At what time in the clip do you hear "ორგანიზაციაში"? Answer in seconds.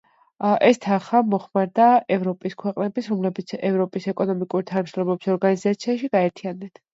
5.37-6.11